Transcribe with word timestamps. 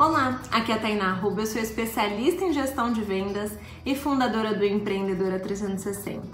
Olá, 0.00 0.40
aqui 0.50 0.72
é 0.72 0.76
a 0.76 0.78
Tainá 0.78 1.12
Ruba, 1.12 1.42
eu 1.42 1.46
sou 1.46 1.60
especialista 1.60 2.42
em 2.42 2.54
gestão 2.54 2.90
de 2.90 3.02
vendas 3.02 3.52
e 3.84 3.94
fundadora 3.94 4.54
do 4.54 4.64
Empreendedora 4.64 5.38
360. 5.38 6.26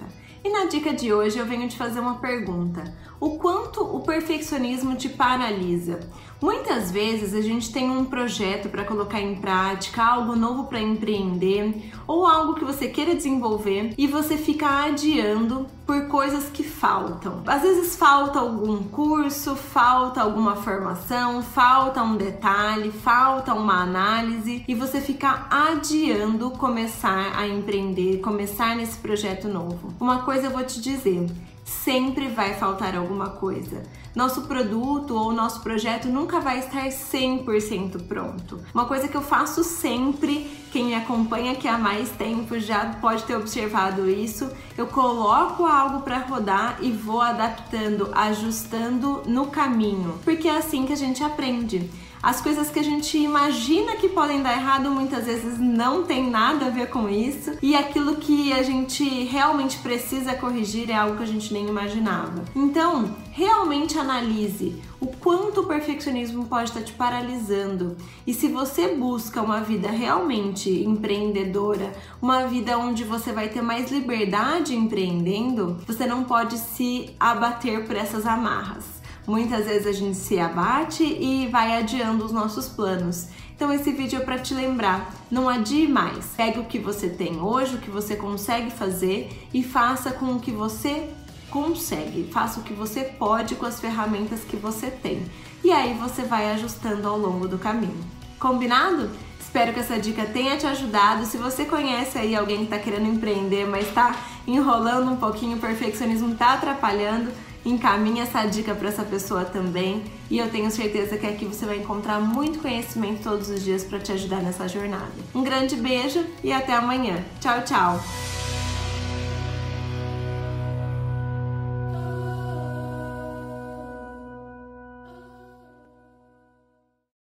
E 0.47 0.49
na 0.49 0.67
dica 0.67 0.95
de 0.95 1.13
hoje 1.13 1.41
eu 1.41 1.45
venho 1.45 1.69
te 1.69 1.77
fazer 1.77 1.99
uma 1.99 2.19
pergunta: 2.19 2.85
o 3.19 3.31
quanto 3.31 3.83
o 3.83 3.99
perfeccionismo 4.03 4.95
te 4.95 5.09
paralisa? 5.09 5.99
Muitas 6.41 6.91
vezes 6.91 7.35
a 7.35 7.41
gente 7.41 7.73
tem 7.73 7.91
um 7.91 8.05
projeto 8.05 8.69
para 8.69 8.85
colocar 8.85 9.21
em 9.21 9.37
prática, 9.37 10.05
algo 10.05 10.37
novo 10.37 10.65
para 10.65 10.81
empreender 10.81 11.91
ou 12.07 12.27
algo 12.27 12.55
que 12.55 12.65
você 12.65 12.89
queira 12.89 13.15
desenvolver 13.15 13.95
e 13.97 14.07
você 14.07 14.37
fica 14.37 14.85
adiando 14.85 15.67
por 15.87 16.09
coisas 16.09 16.51
que 16.51 16.63
faltam. 16.63 17.43
Às 17.47 17.63
vezes 17.63 17.97
falta 17.97 18.41
algum 18.41 18.83
curso, 18.83 19.57
falta 19.57 20.21
alguma 20.21 20.57
formação, 20.57 21.43
falta 21.43 22.03
um 22.03 22.17
detalhe, 22.17 22.91
falta 22.91 23.55
uma 23.55 23.83
análise 23.83 24.63
e 24.69 24.75
você 24.75 25.01
fica 25.01 25.47
adiando 25.49 26.51
começar 26.51 27.33
a 27.35 27.47
empreender, 27.49 28.19
começar 28.19 28.77
nesse 28.77 28.99
projeto 28.99 29.49
novo. 29.49 29.95
Uma 29.99 30.23
coisa 30.23 30.36
eu 30.45 30.51
vou 30.51 30.65
te 30.65 30.81
dizer, 30.81 31.27
sempre 31.65 32.29
vai 32.29 32.55
faltar 32.55 32.97
alguma 32.97 33.31
coisa. 33.31 33.83
Nosso 34.15 34.43
produto 34.43 35.15
ou 35.15 35.33
nosso 35.33 35.61
projeto 35.61 36.09
nunca 36.09 36.41
vai 36.41 36.61
estar 36.61 36.87
100% 36.87 38.07
pronto. 38.07 38.61
Uma 38.73 38.87
coisa 38.87 39.09
que 39.09 39.17
eu 39.17 39.21
faço 39.21 39.63
sempre, 39.63 40.49
quem 40.73 40.87
me 40.87 40.95
acompanha 40.95 41.53
aqui 41.53 41.69
há 41.69 41.77
mais 41.77 42.09
tempo 42.11 42.59
já 42.59 42.95
pode 43.01 43.25
ter 43.25 43.37
observado 43.37 44.09
isso, 44.09 44.51
eu 44.79 44.87
coloco 44.87 45.67
algo 45.67 46.01
para 46.01 46.19
rodar 46.19 46.79
e 46.81 46.93
vou 46.93 47.21
adaptando, 47.21 48.09
ajustando 48.15 49.23
no 49.27 49.49
caminho, 49.49 50.19
porque 50.25 50.49
é 50.49 50.57
assim 50.57 50.87
que 50.87 50.93
a 50.93 50.97
gente 50.97 51.23
aprende. 51.23 51.91
As 52.23 52.41
coisas 52.41 52.71
que 52.71 52.79
a 52.79 52.83
gente 52.83 53.17
imagina 53.19 53.97
que 53.97 54.09
podem 54.09 54.43
dar 54.43 54.53
errado 54.53 54.91
muitas 54.91 55.27
vezes 55.27 55.59
não 55.59 56.05
tem 56.05 56.29
nada 56.29 56.67
a 56.67 56.71
ver 56.71 56.89
com 56.91 57.09
isso, 57.09 57.53
e 57.63 57.77
aquilo 57.77 58.17
que 58.17 58.53
a 58.53 58.63
gente 58.63 59.05
realmente 59.25 59.79
precisa 59.79 60.35
corrigir 60.35 60.91
é 60.91 60.95
algo 60.95 61.17
que 61.17 61.23
a 61.23 61.27
gente 61.27 61.53
nem 61.53 61.69
imaginava. 61.69 62.45
Então, 62.55 63.15
realmente 63.33 63.99
analise 63.99 64.83
o 65.01 65.07
quanto 65.07 65.61
o 65.61 65.67
perfeccionismo 65.67 66.47
pode 66.47 66.71
estar 66.71 66.83
te 66.83 66.93
paralisando. 66.93 67.97
E 68.27 68.33
se 68.33 68.49
você 68.49 68.89
busca 68.89 69.43
uma 69.43 69.61
vida 69.61 69.91
realmente 69.91 70.71
empreendedora, 70.71 71.93
uma 72.21 72.47
vida 72.47 72.79
onde 72.79 73.05
você 73.05 73.33
vai 73.33 73.49
ter 73.49 73.63
mais 73.63 73.91
liberdade 73.91 74.75
empreendendo, 74.75 75.79
você 75.87 76.07
não 76.07 76.25
pode 76.25 76.59
se 76.59 77.15
abater 77.21 77.87
por 77.87 77.95
essas 77.95 78.27
amarras. 78.27 78.96
Muitas 79.27 79.67
vezes 79.67 79.87
a 79.87 79.93
gente 79.93 80.17
se 80.17 80.39
abate 80.39 81.03
e 81.03 81.49
vai 81.49 81.77
adiando 81.77 82.25
os 82.25 82.31
nossos 82.31 82.69
planos. 82.69 83.27
Então 83.57 83.73
esse 83.73 83.91
vídeo 83.91 84.21
é 84.21 84.25
para 84.25 84.39
te 84.39 84.55
lembrar, 84.55 85.13
não 85.31 85.49
adie 85.49 85.89
mais. 85.89 86.27
Pegue 86.37 86.61
o 86.61 86.65
que 86.65 86.79
você 86.79 87.09
tem 87.09 87.41
hoje, 87.41 87.77
o 87.77 87.81
que 87.81 87.91
você 87.91 88.15
consegue 88.15 88.71
fazer 88.71 89.49
e 89.53 89.65
faça 89.65 90.13
com 90.13 90.35
o 90.35 90.41
que 90.41 90.53
você 90.53 91.09
consegue. 91.51 92.29
Faça 92.33 92.61
o 92.61 92.63
que 92.63 92.75
você 92.75 93.03
pode 93.03 93.55
com 93.55 93.67
as 93.67 93.81
ferramentas 93.81 94.41
que 94.45 94.57
você 94.57 94.91
tem. 94.91 95.25
E 95.65 95.73
aí 95.73 95.95
você 95.95 96.23
vai 96.23 96.53
ajustando 96.53 97.09
ao 97.09 97.19
longo 97.19 97.49
do 97.49 97.59
caminho. 97.59 98.05
Combinado? 98.39 99.11
Espero 99.41 99.73
que 99.73 99.81
essa 99.81 99.99
dica 99.99 100.27
tenha 100.27 100.59
te 100.59 100.67
ajudado. 100.67 101.25
Se 101.25 101.39
você 101.39 101.65
conhece 101.65 102.19
aí 102.19 102.37
alguém 102.37 102.59
que 102.59 102.65
está 102.65 102.79
querendo 102.79 103.07
empreender, 103.07 103.67
mas 103.67 103.89
está 103.89 104.15
enrolando 104.47 105.11
um 105.11 105.17
pouquinho, 105.17 105.57
o 105.57 105.61
perfeccionismo 105.61 106.33
está 106.33 106.53
atrapalhando, 106.53 107.33
encaminhe 107.67 108.21
essa 108.21 108.45
dica 108.45 108.75
para 108.75 108.89
essa 108.89 109.03
pessoa 109.03 109.45
também. 109.45 110.05
E 110.31 110.39
eu 110.39 110.49
tenho 110.51 110.71
certeza 110.71 111.19
que 111.19 111.27
aqui 111.27 111.45
você 111.45 111.67
vai 111.67 111.79
encontrar 111.79 112.21
muito 112.21 112.61
conhecimento 112.61 113.23
todos 113.23 113.51
os 113.51 113.63
dias 113.63 113.85
para 113.85 113.99
te 113.99 114.13
ajudar 114.13 114.41
nessa 114.41 114.69
jornada. 114.69 115.13
Um 115.35 115.43
grande 115.43 115.77
beijo 115.77 116.25
e 116.43 116.53
até 116.53 116.73
amanhã. 116.73 117.23
Tchau, 117.41 117.63
tchau! 117.63 118.36